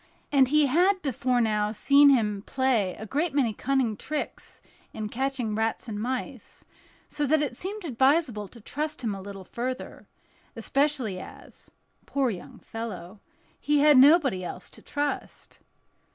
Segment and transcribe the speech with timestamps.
[0.31, 5.53] And he had before now seen him play a great many cunning tricks in catching
[5.53, 6.65] rats and mice,
[7.07, 10.07] so that it seemed advisable to trust him a little further;
[10.55, 15.59] especially as—poor young fellow—he had nobody else to trust.